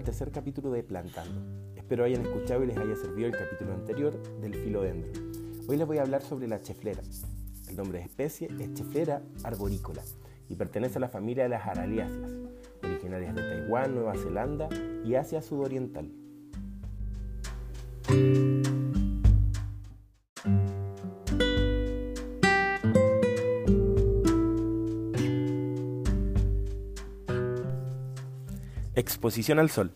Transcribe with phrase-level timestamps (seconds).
[0.00, 1.42] al tercer capítulo de Plantando.
[1.76, 5.12] Espero hayan escuchado y les haya servido el capítulo anterior del filodendro.
[5.68, 7.02] Hoy les voy a hablar sobre la cheflera.
[7.68, 10.00] El nombre de especie es cheflera arborícola
[10.48, 12.32] y pertenece a la familia de las araliáceas,
[12.82, 14.70] originarias de Taiwán, Nueva Zelanda
[15.04, 16.10] y Asia Sudoriental.
[28.96, 29.92] Exposición al sol.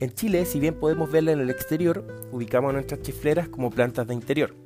[0.00, 4.14] En Chile, si bien podemos verla en el exterior, ubicamos nuestras chifleras como plantas de
[4.14, 4.56] interior.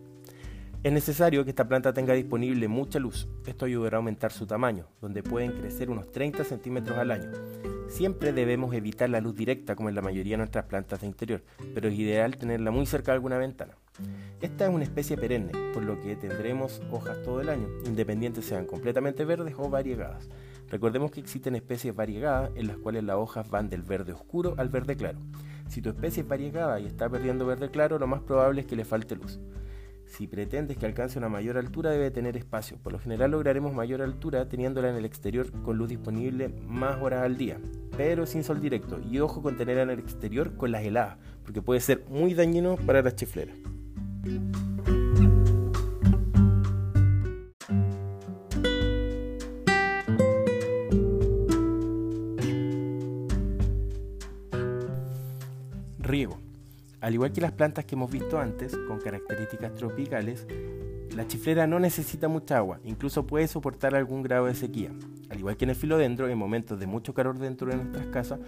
[0.82, 3.28] Es necesario que esta planta tenga disponible mucha luz.
[3.46, 7.30] Esto ayudará a aumentar su tamaño, donde pueden crecer unos 30 centímetros al año.
[7.88, 11.42] Siempre debemos evitar la luz directa como en la mayoría de nuestras plantas de interior,
[11.74, 13.74] pero es ideal tenerla muy cerca de alguna ventana.
[14.40, 18.64] Esta es una especie perenne, por lo que tendremos hojas todo el año, independientes sean
[18.64, 20.26] completamente verdes o variegadas.
[20.70, 24.68] Recordemos que existen especies variegadas en las cuales las hojas van del verde oscuro al
[24.68, 25.18] verde claro.
[25.68, 28.76] Si tu especie es variegada y está perdiendo verde claro, lo más probable es que
[28.76, 29.38] le falte luz.
[30.06, 32.78] Si pretendes que alcance una mayor altura, debe tener espacio.
[32.82, 37.24] Por lo general lograremos mayor altura teniéndola en el exterior con luz disponible más horas
[37.24, 37.58] al día,
[37.96, 38.98] pero sin sol directo.
[39.10, 42.76] Y ojo con tenerla en el exterior con las heladas, porque puede ser muy dañino
[42.76, 43.56] para las chifleras.
[57.08, 60.46] Al igual que las plantas que hemos visto antes, con características tropicales,
[61.16, 64.90] la chiflera no necesita mucha agua, incluso puede soportar algún grado de sequía.
[65.30, 68.40] Al igual que en el filodendro, en momentos de mucho calor dentro de nuestras casas,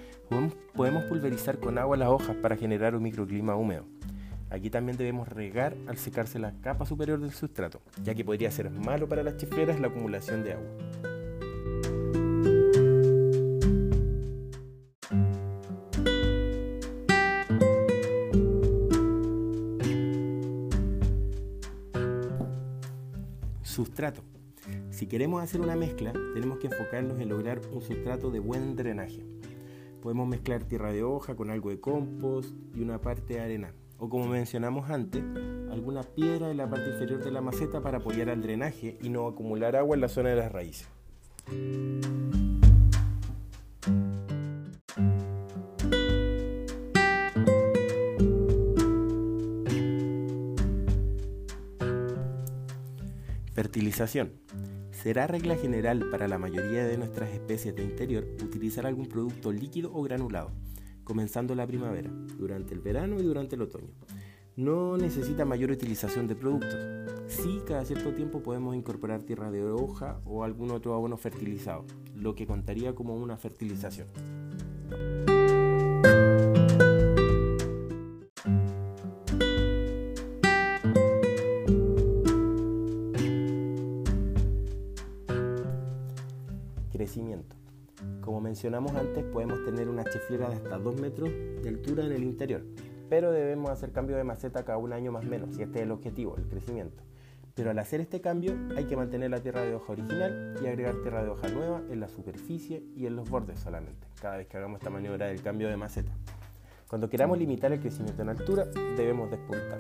[0.75, 3.86] podemos pulverizar con agua las hojas para generar un microclima húmedo.
[4.50, 8.69] Aquí también debemos regar al secarse la capa superior del sustrato, ya que podría ser
[8.69, 10.69] malo para las chifleras la acumulación de agua.
[24.90, 29.24] Si queremos hacer una mezcla, tenemos que enfocarnos en lograr un sustrato de buen drenaje.
[30.00, 33.74] Podemos mezclar tierra de hoja con algo de compost y una parte de arena.
[33.98, 35.22] O como mencionamos antes,
[35.70, 39.27] alguna piedra en la parte inferior de la maceta para apoyar al drenaje y no
[39.27, 40.89] acumular agua en la zona de las raíces.
[53.70, 54.33] Fertilización.
[54.91, 59.92] Será regla general para la mayoría de nuestras especies de interior utilizar algún producto líquido
[59.95, 60.51] o granulado,
[61.05, 63.95] comenzando la primavera, durante el verano y durante el otoño.
[64.57, 66.77] No necesita mayor utilización de productos.
[67.29, 71.85] Sí, cada cierto tiempo podemos incorporar tierra de hoja o algún otro abono fertilizado,
[72.17, 74.08] lo que contaría como una fertilización.
[88.50, 91.30] Mencionamos antes, podemos tener una chiflera de hasta 2 metros
[91.62, 92.62] de altura en el interior,
[93.08, 95.84] pero debemos hacer cambio de maceta cada un año más o menos, si este es
[95.84, 97.00] el objetivo, el crecimiento.
[97.55, 100.96] Pero al hacer este cambio hay que mantener la tierra de hoja original y agregar
[101.00, 104.56] tierra de hoja nueva en la superficie y en los bordes solamente, cada vez que
[104.56, 106.10] hagamos esta maniobra del cambio de maceta.
[106.89, 108.64] Cuando queramos limitar el crecimiento en altura,
[108.96, 109.78] debemos despuntar.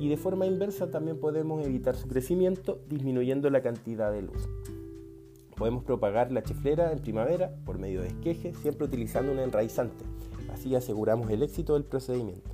[0.00, 4.48] Y de forma inversa también podemos evitar su crecimiento disminuyendo la cantidad de luz.
[5.58, 10.04] Podemos propagar la chiflera en primavera por medio de esqueje, siempre utilizando un enraizante.
[10.52, 12.48] Así aseguramos el éxito del procedimiento.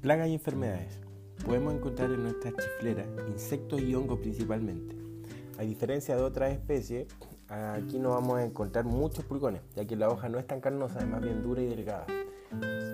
[0.00, 0.98] Plagas y enfermedades.
[1.44, 4.96] Podemos encontrar en nuestras chifleras insectos y hongos principalmente.
[5.58, 7.06] A diferencia de otras especies,
[7.48, 10.98] aquí no vamos a encontrar muchos pulgones, ya que la hoja no es tan carnosa,
[11.00, 12.06] es más bien dura y delgada.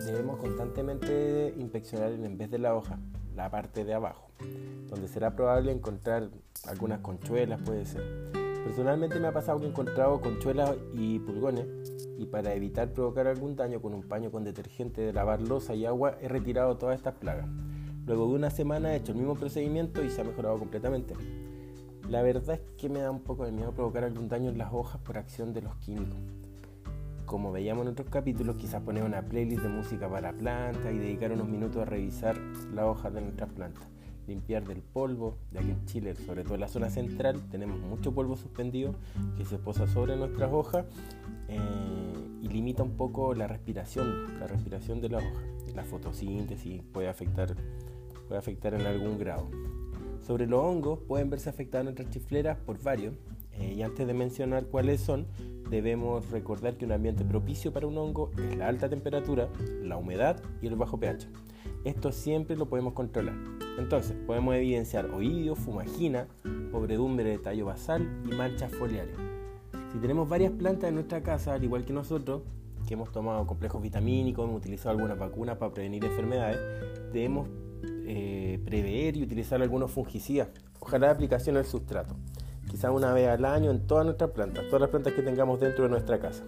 [0.04, 2.98] Debemos constantemente inspeccionar en vez de la hoja,
[3.34, 4.28] la parte de abajo,
[4.88, 6.30] donde será probable encontrar
[6.66, 8.02] algunas conchuelas, puede ser.
[8.64, 11.66] Personalmente me ha pasado que he encontrado conchuelas y pulgones
[12.18, 15.84] y para evitar provocar algún daño con un paño con detergente de lavar losa y
[15.84, 17.46] agua he retirado todas estas plagas.
[18.06, 21.14] Luego de una semana he hecho el mismo procedimiento y se ha mejorado completamente.
[22.08, 24.72] La verdad es que me da un poco de miedo provocar algún daño en las
[24.72, 26.18] hojas por acción de los químicos.
[27.24, 31.32] Como veíamos en otros capítulos, quizás poner una playlist de música para plantas y dedicar
[31.32, 32.38] unos minutos a revisar
[32.74, 33.84] las hojas de nuestras plantas.
[34.26, 38.14] limpiar del polvo, ya que en Chile, sobre todo en la zona central, tenemos mucho
[38.14, 38.94] polvo suspendido
[39.36, 40.86] que se posa sobre nuestras hojas
[41.48, 41.58] eh,
[42.40, 45.42] y limita un poco la respiración, la respiración de la hoja.
[45.74, 47.54] La fotosíntesis puede afectar,
[48.26, 49.50] puede afectar en algún grado.
[50.26, 53.14] Sobre los hongos pueden verse afectadas nuestras chifleras por varios,
[53.52, 55.26] eh, y antes de mencionar cuáles son,
[55.68, 59.50] debemos recordar que un ambiente propicio para un hongo es la alta temperatura,
[59.82, 61.28] la humedad y el bajo pH.
[61.84, 63.34] Esto siempre lo podemos controlar.
[63.78, 66.26] Entonces, podemos evidenciar oídio, fumagina,
[66.72, 69.16] pobredumbre de tallo basal y manchas foliares.
[69.92, 72.42] Si tenemos varias plantas en nuestra casa, al igual que nosotros,
[72.88, 76.58] que hemos tomado complejos vitamínicos, hemos utilizado algunas vacunas para prevenir enfermedades,
[77.12, 77.46] debemos
[78.06, 80.48] eh, prever y utilizar algunos fungicidas.
[80.80, 82.16] Ojalá aplicación al sustrato
[82.74, 85.84] quizá una vez al año en todas nuestras plantas, todas las plantas que tengamos dentro
[85.84, 86.42] de nuestra casa.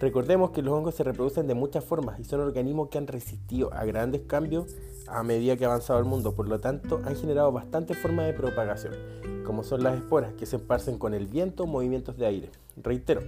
[0.00, 3.72] Recordemos que los hongos se reproducen de muchas formas y son organismos que han resistido
[3.72, 4.74] a grandes cambios
[5.06, 8.32] a medida que ha avanzado el mundo, por lo tanto han generado bastantes formas de
[8.32, 8.94] propagación,
[9.44, 12.50] como son las esporas que se esparcen con el viento o movimientos de aire.
[12.82, 13.20] Reitero,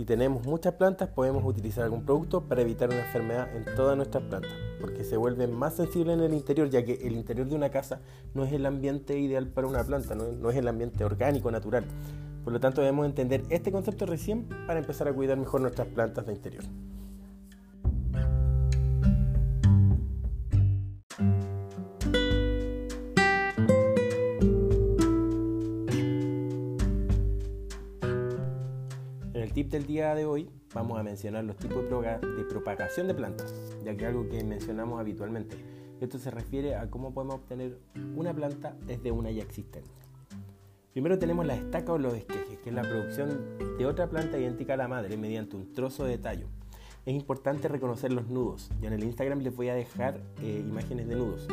[0.00, 4.24] si tenemos muchas plantas, podemos utilizar algún producto para evitar una enfermedad en todas nuestras
[4.24, 4.50] plantas,
[4.80, 8.00] porque se vuelven más sensibles en el interior, ya que el interior de una casa
[8.32, 11.84] no es el ambiente ideal para una planta, no es, el ambiente orgánico, natural.
[12.44, 16.24] Por lo tanto, debemos entender este concepto recién para empezar a cuidar mejor nuestras plantas
[16.24, 16.64] de interior.
[29.70, 34.02] Del día de hoy vamos a mencionar los tipos de propagación de plantas, ya que
[34.02, 35.56] es algo que mencionamos habitualmente.
[36.00, 37.78] Esto se refiere a cómo podemos obtener
[38.16, 39.88] una planta desde una ya existente.
[40.92, 44.74] Primero tenemos la estaca o los esquejes, que es la producción de otra planta idéntica
[44.74, 46.48] a la madre mediante un trozo de tallo.
[47.06, 48.70] Es importante reconocer los nudos.
[48.80, 51.46] Ya en el Instagram les voy a dejar eh, imágenes de nudos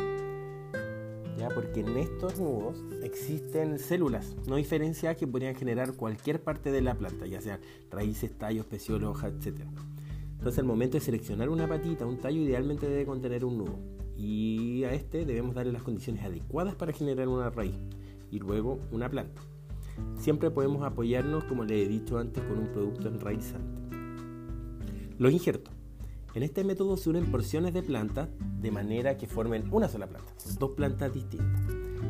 [1.54, 6.94] porque en estos nudos existen células no diferenciadas que podrían generar cualquier parte de la
[6.94, 9.60] planta, ya sea raíces, tallos, pecíolos, hojas, etc.
[10.32, 13.78] Entonces al momento de seleccionar una patita, un tallo idealmente debe contener un nudo
[14.16, 17.76] y a este debemos darle las condiciones adecuadas para generar una raíz
[18.30, 19.40] y luego una planta.
[20.16, 23.78] Siempre podemos apoyarnos, como les he dicho antes, con un producto enraizante.
[25.18, 25.77] Los injertos.
[26.34, 28.28] En este método se unen porciones de plantas
[28.60, 31.62] de manera que formen una sola planta, dos plantas distintas.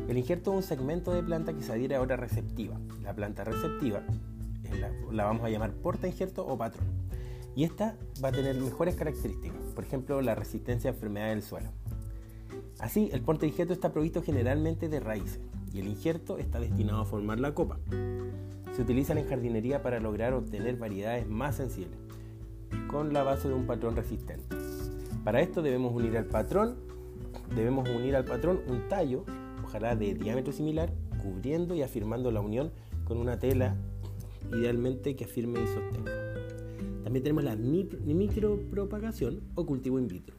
[0.09, 2.79] El injerto es un segmento de planta que se adhiere a otra receptiva.
[3.01, 4.03] La planta receptiva
[5.11, 6.85] la, vamos a llamar porta injerto o patrón.
[7.55, 11.69] Y esta va a tener mejores características, por ejemplo la resistencia a enfermedades del suelo.
[12.79, 15.39] Así, el porta injerto está provisto generalmente de raíces
[15.73, 17.79] y el injerto está destinado a formar la copa.
[18.75, 22.08] Se utilizan en jardinería para lograr obtener variedades más sensibles
[22.89, 24.55] con la base de un patrón resistente.
[25.23, 26.75] Para esto debemos unir al patrón,
[27.55, 29.25] debemos unir al patrón un tallo,
[29.63, 30.91] ojalá de diámetro similar,
[31.21, 32.71] cubriendo y afirmando la unión
[33.05, 33.75] con una tela
[34.51, 36.11] idealmente que afirme y sostenga.
[37.03, 40.35] También tenemos la micropropagación o cultivo in vitro.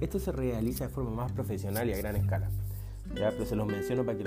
[0.00, 2.50] Esto se realiza de forma más profesional y a gran escala.
[3.14, 4.24] Ya, pero se los menciono para que,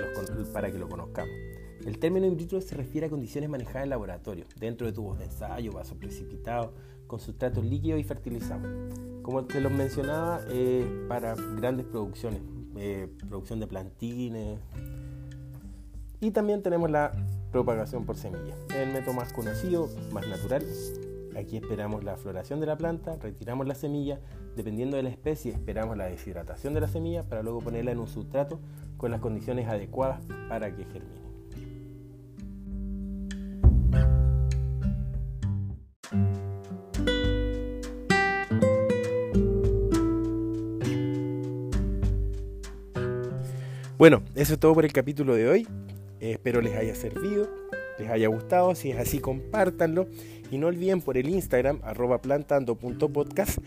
[0.52, 1.32] para que lo conozcamos.
[1.84, 5.24] El término in vitro se refiere a condiciones manejadas en laboratorio, dentro de tubos de
[5.24, 6.70] ensayo, vasos precipitados,
[7.06, 8.68] con sustratos líquidos y fertilizados.
[9.22, 12.42] Como te los mencionaba, eh, para grandes producciones,
[12.76, 14.58] eh, producción de plantines.
[16.20, 17.12] Y también tenemos la
[17.50, 20.64] propagación por semilla, el método más conocido, más natural.
[21.36, 24.20] Aquí esperamos la floración de la planta, retiramos la semilla,
[24.54, 28.08] dependiendo de la especie esperamos la deshidratación de la semilla para luego ponerla en un
[28.08, 28.58] sustrato
[28.96, 31.19] con las condiciones adecuadas para que germine.
[44.00, 45.68] Bueno, eso es todo por el capítulo de hoy.
[46.20, 47.50] Espero les haya servido,
[47.98, 48.74] les haya gustado.
[48.74, 50.08] Si es así, compártanlo.
[50.50, 53.58] Y no olviden por el Instagram, arroba plantando.podcast,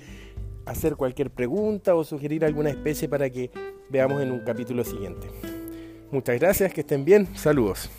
[0.65, 3.51] hacer cualquier pregunta o sugerir alguna especie para que
[3.91, 5.27] veamos en un capítulo siguiente.
[6.09, 7.27] Muchas gracias, que estén bien.
[7.35, 7.91] Saludos.